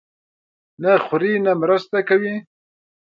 [0.81, 2.35] نه خوري، نه مرسته کوي.